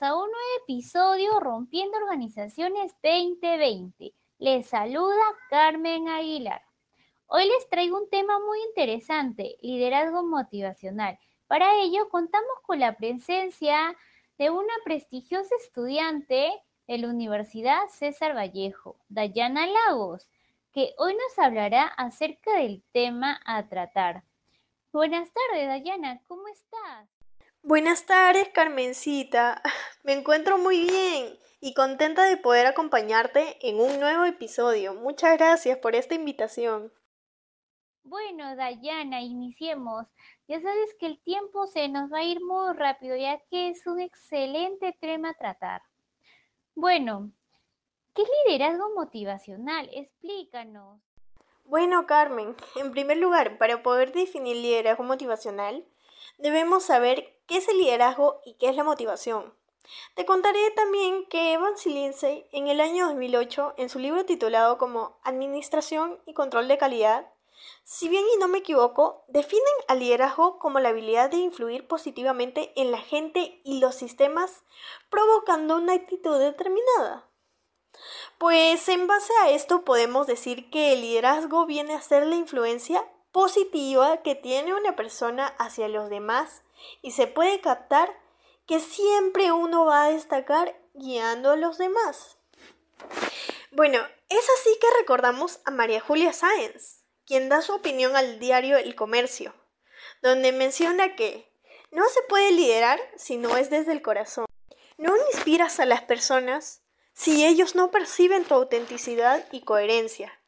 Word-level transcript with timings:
a 0.00 0.14
un 0.14 0.22
nuevo 0.22 0.62
episodio 0.62 1.38
Rompiendo 1.38 1.98
Organizaciones 1.98 2.94
2020. 3.02 4.14
Les 4.38 4.66
saluda 4.66 5.22
Carmen 5.50 6.08
Aguilar. 6.08 6.62
Hoy 7.26 7.46
les 7.46 7.68
traigo 7.68 7.98
un 7.98 8.08
tema 8.08 8.38
muy 8.38 8.58
interesante, 8.68 9.58
liderazgo 9.60 10.22
motivacional. 10.22 11.18
Para 11.46 11.74
ello 11.82 12.08
contamos 12.08 12.54
con 12.62 12.80
la 12.80 12.96
presencia 12.96 13.94
de 14.38 14.48
una 14.48 14.72
prestigiosa 14.82 15.54
estudiante 15.56 16.50
de 16.86 16.98
la 16.98 17.08
Universidad 17.08 17.86
César 17.90 18.34
Vallejo, 18.34 18.96
Dayana 19.10 19.66
Lagos, 19.66 20.26
que 20.72 20.94
hoy 20.96 21.12
nos 21.12 21.38
hablará 21.38 21.82
acerca 21.84 22.54
del 22.54 22.82
tema 22.92 23.38
a 23.44 23.68
tratar. 23.68 24.24
Buenas 24.90 25.30
tardes, 25.34 25.68
Dayana, 25.68 26.22
¿cómo 26.26 26.48
estás? 26.48 27.21
Buenas 27.64 28.06
tardes, 28.06 28.48
Carmencita. 28.48 29.62
Me 30.02 30.14
encuentro 30.14 30.58
muy 30.58 30.80
bien 30.84 31.38
y 31.60 31.74
contenta 31.74 32.24
de 32.24 32.36
poder 32.36 32.66
acompañarte 32.66 33.56
en 33.60 33.78
un 33.78 34.00
nuevo 34.00 34.24
episodio. 34.24 34.94
Muchas 34.94 35.38
gracias 35.38 35.78
por 35.78 35.94
esta 35.94 36.16
invitación. 36.16 36.92
Bueno, 38.02 38.56
Dayana, 38.56 39.20
iniciemos. 39.20 40.08
Ya 40.48 40.60
sabes 40.60 40.92
que 40.98 41.06
el 41.06 41.22
tiempo 41.22 41.68
se 41.68 41.88
nos 41.88 42.12
va 42.12 42.18
a 42.18 42.24
ir 42.24 42.40
muy 42.40 42.74
rápido, 42.74 43.14
ya 43.14 43.38
que 43.48 43.68
es 43.68 43.86
un 43.86 44.00
excelente 44.00 44.98
tema 45.00 45.30
a 45.30 45.34
tratar. 45.34 45.82
Bueno, 46.74 47.30
¿qué 48.12 48.22
es 48.22 48.28
liderazgo 48.44 48.92
motivacional? 48.96 49.88
Explícanos. 49.92 51.00
Bueno, 51.64 52.08
Carmen, 52.08 52.56
en 52.74 52.90
primer 52.90 53.18
lugar, 53.18 53.56
para 53.56 53.84
poder 53.84 54.10
definir 54.12 54.56
liderazgo 54.56 55.04
motivacional, 55.04 55.86
debemos 56.38 56.82
saber 56.82 57.38
qué 57.52 57.58
es 57.58 57.68
el 57.68 57.76
liderazgo 57.76 58.40
y 58.46 58.54
qué 58.54 58.70
es 58.70 58.76
la 58.76 58.82
motivación. 58.82 59.52
Te 60.14 60.24
contaré 60.24 60.70
también 60.70 61.26
que 61.26 61.52
Evan 61.52 61.74
Lindsay 61.84 62.48
en 62.50 62.68
el 62.68 62.80
año 62.80 63.08
2008, 63.08 63.74
en 63.76 63.90
su 63.90 63.98
libro 63.98 64.24
titulado 64.24 64.78
como 64.78 65.18
Administración 65.22 66.18
y 66.24 66.32
Control 66.32 66.66
de 66.66 66.78
Calidad, 66.78 67.30
si 67.84 68.08
bien 68.08 68.24
y 68.34 68.38
no 68.38 68.48
me 68.48 68.58
equivoco, 68.58 69.26
definen 69.28 69.62
al 69.86 69.98
liderazgo 69.98 70.58
como 70.58 70.80
la 70.80 70.88
habilidad 70.88 71.30
de 71.30 71.36
influir 71.36 71.86
positivamente 71.86 72.72
en 72.74 72.90
la 72.90 72.98
gente 72.98 73.60
y 73.64 73.80
los 73.80 73.96
sistemas, 73.96 74.62
provocando 75.10 75.76
una 75.76 75.92
actitud 75.92 76.38
determinada. 76.38 77.28
Pues 78.38 78.88
en 78.88 79.06
base 79.06 79.32
a 79.42 79.50
esto 79.50 79.84
podemos 79.84 80.26
decir 80.26 80.70
que 80.70 80.94
el 80.94 81.02
liderazgo 81.02 81.66
viene 81.66 81.92
a 81.92 82.00
ser 82.00 82.26
la 82.26 82.36
influencia 82.36 83.06
positiva 83.32 84.22
que 84.22 84.34
tiene 84.34 84.74
una 84.74 84.94
persona 84.94 85.46
hacia 85.58 85.88
los 85.88 86.10
demás 86.10 86.62
y 87.00 87.12
se 87.12 87.26
puede 87.26 87.60
captar 87.60 88.14
que 88.66 88.78
siempre 88.78 89.50
uno 89.50 89.84
va 89.86 90.04
a 90.04 90.10
destacar 90.10 90.78
guiando 90.94 91.50
a 91.50 91.56
los 91.56 91.78
demás. 91.78 92.36
Bueno, 93.70 93.98
es 94.28 94.46
así 94.58 94.78
que 94.80 94.86
recordamos 94.98 95.60
a 95.64 95.70
María 95.70 96.00
Julia 96.00 96.32
Sáenz, 96.32 97.04
quien 97.26 97.48
da 97.48 97.62
su 97.62 97.74
opinión 97.74 98.16
al 98.16 98.38
diario 98.38 98.76
El 98.76 98.94
Comercio, 98.94 99.54
donde 100.20 100.52
menciona 100.52 101.16
que 101.16 101.50
no 101.90 102.06
se 102.08 102.22
puede 102.28 102.52
liderar 102.52 103.00
si 103.16 103.38
no 103.38 103.56
es 103.56 103.70
desde 103.70 103.92
el 103.92 104.02
corazón. 104.02 104.46
No 104.98 105.14
inspiras 105.32 105.80
a 105.80 105.86
las 105.86 106.02
personas 106.02 106.82
si 107.14 107.44
ellos 107.44 107.74
no 107.74 107.90
perciben 107.90 108.44
tu 108.44 108.54
autenticidad 108.54 109.46
y 109.52 109.62
coherencia. 109.62 110.38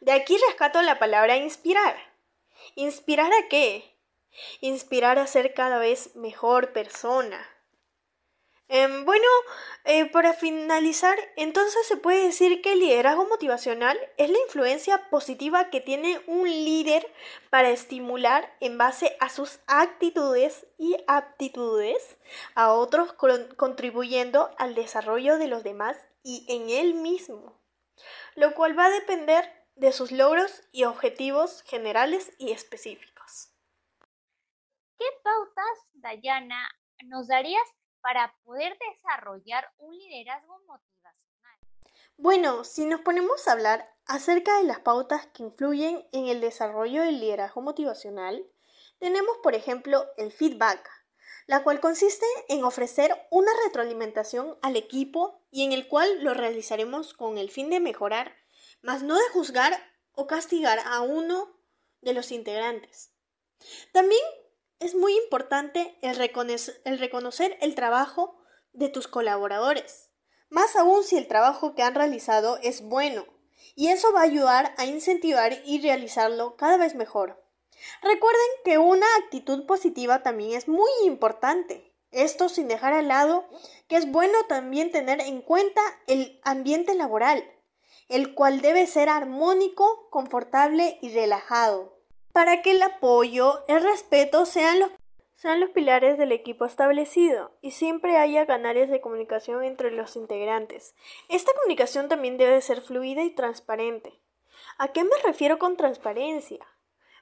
De 0.00 0.12
aquí 0.12 0.36
rescato 0.48 0.82
la 0.82 0.98
palabra 0.98 1.36
inspirar 1.36 2.13
¿Inspirar 2.74 3.32
a 3.32 3.48
qué? 3.48 3.98
Inspirar 4.60 5.18
a 5.18 5.26
ser 5.26 5.54
cada 5.54 5.78
vez 5.78 6.14
mejor 6.16 6.72
persona. 6.72 7.48
Em, 8.68 9.04
bueno, 9.04 9.26
eh, 9.84 10.06
para 10.06 10.32
finalizar, 10.32 11.18
entonces 11.36 11.86
se 11.86 11.98
puede 11.98 12.24
decir 12.24 12.62
que 12.62 12.72
el 12.72 12.80
liderazgo 12.80 13.26
motivacional 13.28 13.98
es 14.16 14.30
la 14.30 14.38
influencia 14.38 15.10
positiva 15.10 15.68
que 15.68 15.82
tiene 15.82 16.20
un 16.26 16.48
líder 16.48 17.06
para 17.50 17.68
estimular 17.68 18.56
en 18.60 18.78
base 18.78 19.16
a 19.20 19.28
sus 19.28 19.60
actitudes 19.66 20.66
y 20.78 20.96
aptitudes 21.06 22.16
a 22.54 22.72
otros 22.72 23.12
contribuyendo 23.12 24.50
al 24.56 24.74
desarrollo 24.74 25.36
de 25.36 25.48
los 25.48 25.62
demás 25.62 25.98
y 26.22 26.46
en 26.48 26.70
él 26.70 26.94
mismo, 26.94 27.60
lo 28.34 28.54
cual 28.54 28.76
va 28.78 28.86
a 28.86 28.90
depender 28.90 29.44
de 29.76 29.92
sus 29.92 30.12
logros 30.12 30.62
y 30.72 30.84
objetivos 30.84 31.62
generales 31.62 32.32
y 32.38 32.52
específicos. 32.52 33.50
¿Qué 34.98 35.06
pautas, 35.22 35.78
Dayana, 35.94 36.70
nos 37.06 37.26
darías 37.26 37.66
para 38.00 38.34
poder 38.44 38.76
desarrollar 38.78 39.72
un 39.78 39.96
liderazgo 39.96 40.60
motivacional? 40.66 41.58
Bueno, 42.16 42.64
si 42.64 42.86
nos 42.86 43.00
ponemos 43.00 43.48
a 43.48 43.52
hablar 43.52 43.92
acerca 44.06 44.56
de 44.58 44.64
las 44.64 44.80
pautas 44.80 45.26
que 45.28 45.42
influyen 45.42 46.06
en 46.12 46.26
el 46.26 46.40
desarrollo 46.40 47.02
del 47.02 47.18
liderazgo 47.18 47.60
motivacional, 47.60 48.46
tenemos 48.98 49.36
por 49.42 49.54
ejemplo 49.54 50.06
el 50.16 50.30
feedback, 50.30 50.88
la 51.46 51.64
cual 51.64 51.80
consiste 51.80 52.26
en 52.48 52.64
ofrecer 52.64 53.26
una 53.30 53.50
retroalimentación 53.64 54.56
al 54.62 54.76
equipo 54.76 55.40
y 55.50 55.64
en 55.64 55.72
el 55.72 55.88
cual 55.88 56.22
lo 56.22 56.34
realizaremos 56.34 57.14
con 57.14 57.36
el 57.36 57.50
fin 57.50 57.68
de 57.68 57.80
mejorar 57.80 58.43
mas 58.84 59.02
no 59.02 59.16
de 59.16 59.28
juzgar 59.30 59.76
o 60.12 60.26
castigar 60.26 60.78
a 60.84 61.00
uno 61.00 61.50
de 62.02 62.12
los 62.12 62.30
integrantes. 62.30 63.12
También 63.92 64.20
es 64.78 64.94
muy 64.94 65.16
importante 65.16 65.98
el, 66.02 66.16
reconocer 66.16 67.58
el 67.60 67.74
trabajo 67.74 68.38
de 68.72 68.90
tus 68.90 69.08
colaboradores, 69.08 70.10
más 70.50 70.76
aún 70.76 71.02
si 71.02 71.16
el 71.16 71.26
trabajo 71.26 71.74
que 71.74 71.82
han 71.82 71.94
realizado 71.94 72.58
es 72.62 72.82
bueno, 72.82 73.24
y 73.74 73.88
eso 73.88 74.12
va 74.12 74.20
a 74.20 74.24
ayudar 74.24 74.74
a 74.76 74.84
incentivar 74.84 75.58
y 75.64 75.80
realizarlo 75.80 76.56
cada 76.56 76.76
vez 76.76 76.94
mejor. 76.94 77.42
Recuerden 78.02 78.46
que 78.64 78.76
una 78.76 79.06
actitud 79.16 79.64
positiva 79.64 80.22
también 80.22 80.52
es 80.52 80.68
muy 80.68 80.90
importante. 81.04 81.92
Esto 82.10 82.48
sin 82.48 82.68
dejar 82.68 82.92
al 82.92 83.08
lado 83.08 83.48
que 83.88 83.96
es 83.96 84.10
bueno 84.10 84.38
también 84.46 84.92
tener 84.92 85.20
en 85.20 85.40
cuenta 85.40 85.80
el 86.06 86.40
ambiente 86.44 86.94
laboral, 86.94 87.44
el 88.08 88.34
cual 88.34 88.60
debe 88.60 88.86
ser 88.86 89.08
armónico, 89.08 90.08
confortable 90.10 90.98
y 91.00 91.12
relajado, 91.14 91.98
para 92.32 92.62
que 92.62 92.72
el 92.72 92.82
apoyo, 92.82 93.64
el 93.68 93.82
respeto 93.82 94.46
sean 94.46 94.80
los, 94.80 94.90
sean 95.36 95.60
los 95.60 95.70
pilares 95.70 96.18
del 96.18 96.32
equipo 96.32 96.64
establecido 96.64 97.52
y 97.60 97.70
siempre 97.70 98.16
haya 98.16 98.46
canales 98.46 98.90
de 98.90 99.00
comunicación 99.00 99.64
entre 99.64 99.90
los 99.90 100.16
integrantes. 100.16 100.94
Esta 101.28 101.52
comunicación 101.54 102.08
también 102.08 102.36
debe 102.36 102.60
ser 102.60 102.80
fluida 102.80 103.22
y 103.22 103.30
transparente. 103.30 104.20
¿A 104.78 104.88
qué 104.88 105.04
me 105.04 105.16
refiero 105.22 105.58
con 105.58 105.76
transparencia? 105.76 106.66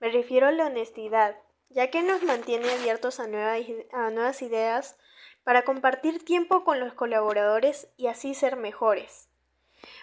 Me 0.00 0.10
refiero 0.10 0.46
a 0.46 0.52
la 0.52 0.66
honestidad, 0.66 1.36
ya 1.68 1.90
que 1.90 2.02
nos 2.02 2.22
mantiene 2.22 2.70
abiertos 2.70 3.20
a, 3.20 3.24
a 3.24 4.10
nuevas 4.10 4.42
ideas 4.42 4.96
para 5.44 5.62
compartir 5.62 6.24
tiempo 6.24 6.64
con 6.64 6.80
los 6.80 6.92
colaboradores 6.94 7.88
y 7.96 8.08
así 8.08 8.34
ser 8.34 8.56
mejores. 8.56 9.28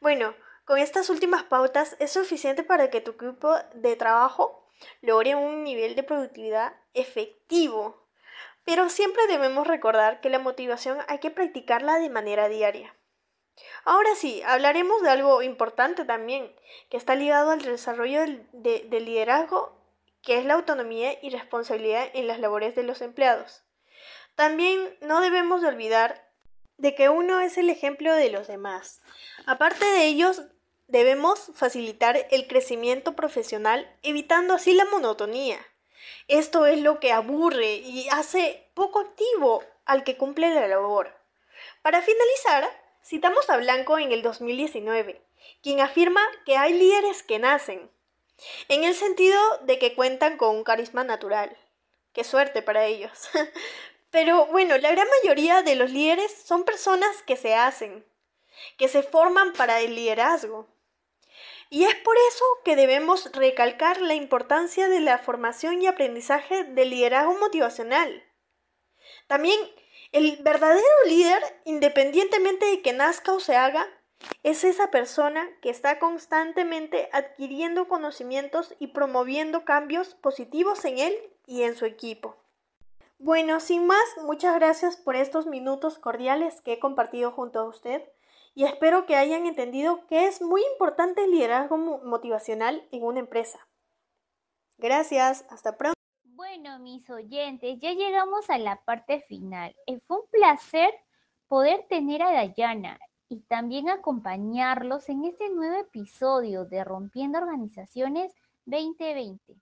Bueno, 0.00 0.34
con 0.66 0.78
estas 0.78 1.10
últimas 1.10 1.44
pautas 1.44 1.96
es 2.00 2.12
suficiente 2.12 2.64
para 2.64 2.90
que 2.90 3.00
tu 3.00 3.12
equipo 3.12 3.54
de 3.74 3.94
trabajo 3.96 4.68
logre 5.00 5.36
un 5.36 5.62
nivel 5.62 5.94
de 5.94 6.02
productividad 6.02 6.74
efectivo. 6.92 8.04
Pero 8.64 8.88
siempre 8.88 9.26
debemos 9.28 9.66
recordar 9.66 10.20
que 10.20 10.28
la 10.28 10.40
motivación 10.40 10.98
hay 11.06 11.20
que 11.20 11.30
practicarla 11.30 11.98
de 11.98 12.10
manera 12.10 12.48
diaria. 12.48 12.94
Ahora 13.84 14.14
sí, 14.16 14.42
hablaremos 14.44 15.02
de 15.02 15.10
algo 15.10 15.40
importante 15.40 16.04
también, 16.04 16.52
que 16.90 16.96
está 16.96 17.14
ligado 17.14 17.52
al 17.52 17.62
desarrollo 17.62 18.20
del, 18.52 19.04
liderazgo, 19.04 19.80
que 20.20 20.38
es 20.38 20.44
la 20.44 20.54
autonomía 20.54 21.16
y 21.22 21.30
responsabilidad 21.30 22.10
en 22.12 22.26
las 22.26 22.40
labores 22.40 22.74
de 22.74 22.82
los 22.82 23.00
empleados. 23.02 23.62
También 24.34 24.96
no 25.00 25.20
debemos 25.20 25.62
olvidar 25.62 26.28
de 26.76 26.96
que 26.96 27.08
uno 27.08 27.40
es 27.40 27.56
el 27.56 27.70
ejemplo 27.70 28.14
de 28.14 28.30
los 28.30 28.48
demás. 28.48 29.00
Aparte 29.46 29.86
de 29.86 30.04
ellos, 30.06 30.42
Debemos 30.88 31.50
facilitar 31.54 32.26
el 32.30 32.46
crecimiento 32.46 33.16
profesional 33.16 33.92
evitando 34.02 34.54
así 34.54 34.72
la 34.72 34.84
monotonía. 34.84 35.58
Esto 36.28 36.66
es 36.66 36.80
lo 36.80 37.00
que 37.00 37.12
aburre 37.12 37.74
y 37.76 38.08
hace 38.10 38.70
poco 38.74 39.00
activo 39.00 39.64
al 39.84 40.04
que 40.04 40.16
cumple 40.16 40.54
la 40.54 40.68
labor. 40.68 41.12
Para 41.82 42.02
finalizar, 42.02 42.68
citamos 43.02 43.50
a 43.50 43.56
Blanco 43.56 43.98
en 43.98 44.12
el 44.12 44.22
2019, 44.22 45.20
quien 45.62 45.80
afirma 45.80 46.20
que 46.44 46.56
hay 46.56 46.72
líderes 46.72 47.22
que 47.22 47.38
nacen, 47.38 47.90
en 48.68 48.84
el 48.84 48.94
sentido 48.94 49.40
de 49.62 49.78
que 49.78 49.94
cuentan 49.94 50.36
con 50.36 50.54
un 50.54 50.64
carisma 50.64 51.02
natural. 51.02 51.56
Qué 52.12 52.24
suerte 52.24 52.62
para 52.62 52.86
ellos. 52.86 53.28
Pero 54.10 54.46
bueno, 54.46 54.78
la 54.78 54.92
gran 54.92 55.08
mayoría 55.22 55.62
de 55.62 55.74
los 55.74 55.90
líderes 55.90 56.32
son 56.32 56.64
personas 56.64 57.22
que 57.22 57.36
se 57.36 57.54
hacen, 57.54 58.06
que 58.78 58.88
se 58.88 59.02
forman 59.02 59.52
para 59.52 59.80
el 59.80 59.94
liderazgo. 59.94 60.68
Y 61.70 61.84
es 61.84 61.94
por 61.96 62.16
eso 62.28 62.44
que 62.64 62.76
debemos 62.76 63.32
recalcar 63.32 64.00
la 64.00 64.14
importancia 64.14 64.88
de 64.88 65.00
la 65.00 65.18
formación 65.18 65.82
y 65.82 65.86
aprendizaje 65.86 66.64
del 66.64 66.90
liderazgo 66.90 67.38
motivacional. 67.38 68.22
También 69.26 69.58
El 70.12 70.36
verdadero 70.42 70.86
líder, 71.06 71.42
independientemente 71.64 72.64
de 72.66 72.80
que 72.80 72.92
nazca 72.92 73.32
o 73.32 73.40
se 73.40 73.56
haga, 73.56 73.86
es 74.42 74.64
esa 74.64 74.90
persona 74.90 75.46
que 75.60 75.68
está 75.68 75.98
constantemente 75.98 77.08
adquiriendo 77.12 77.88
conocimientos 77.88 78.74
y 78.78 78.88
promoviendo 78.88 79.64
cambios 79.64 80.14
positivos 80.14 80.84
en 80.84 80.98
él 80.98 81.14
y 81.46 81.62
en 81.62 81.76
su 81.76 81.84
equipo. 81.84 82.36
Bueno, 83.18 83.60
sin 83.60 83.86
más, 83.86 84.04
muchas 84.22 84.54
gracias 84.54 84.96
por 84.96 85.16
estos 85.16 85.46
minutos 85.46 85.98
cordiales 85.98 86.60
que 86.60 86.74
he 86.74 86.78
compartido 86.78 87.32
junto 87.32 87.60
a 87.60 87.64
usted 87.64 88.02
y 88.56 88.64
espero 88.64 89.04
que 89.04 89.16
hayan 89.16 89.44
entendido 89.44 90.06
que 90.06 90.26
es 90.26 90.40
muy 90.40 90.62
importante 90.72 91.22
el 91.22 91.30
liderazgo 91.30 91.76
motivacional 91.76 92.88
en 92.90 93.04
una 93.04 93.20
empresa. 93.20 93.68
Gracias, 94.78 95.44
hasta 95.50 95.76
pronto. 95.76 95.94
Bueno, 96.24 96.78
mis 96.78 97.08
oyentes, 97.10 97.78
ya 97.80 97.92
llegamos 97.92 98.48
a 98.48 98.56
la 98.56 98.82
parte 98.82 99.20
final. 99.28 99.76
Eh, 99.86 100.00
fue 100.06 100.20
un 100.20 100.26
placer 100.30 100.88
poder 101.48 101.86
tener 101.90 102.22
a 102.22 102.32
Dayana 102.32 102.98
y 103.28 103.40
también 103.42 103.90
acompañarlos 103.90 105.10
en 105.10 105.26
este 105.26 105.50
nuevo 105.50 105.78
episodio 105.78 106.64
de 106.64 106.82
Rompiendo 106.82 107.38
Organizaciones 107.38 108.32
2020. 108.64 109.54